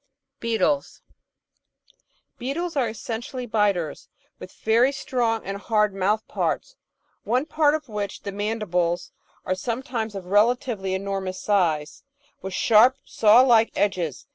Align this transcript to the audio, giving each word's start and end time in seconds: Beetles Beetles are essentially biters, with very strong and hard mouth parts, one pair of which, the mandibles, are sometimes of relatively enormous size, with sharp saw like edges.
Beetles 0.39 1.03
Beetles 2.39 2.75
are 2.75 2.89
essentially 2.89 3.45
biters, 3.45 4.09
with 4.39 4.51
very 4.51 4.91
strong 4.91 5.45
and 5.45 5.57
hard 5.57 5.93
mouth 5.93 6.27
parts, 6.27 6.75
one 7.23 7.45
pair 7.45 7.75
of 7.75 7.87
which, 7.87 8.21
the 8.23 8.31
mandibles, 8.31 9.11
are 9.45 9.53
sometimes 9.53 10.15
of 10.15 10.25
relatively 10.25 10.95
enormous 10.95 11.39
size, 11.39 12.01
with 12.41 12.55
sharp 12.55 12.97
saw 13.05 13.41
like 13.43 13.69
edges. 13.75 14.25